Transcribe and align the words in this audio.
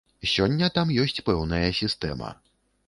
Сёння 0.35 0.69
там 0.79 0.95
ёсць 1.03 1.21
пэўная 1.29 1.63
сістэма. 1.83 2.37